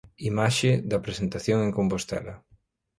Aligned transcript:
Imaxe 0.29 0.71
da 0.89 1.03
presentación 1.05 1.57
en 1.65 1.71
Compostela. 1.77 2.33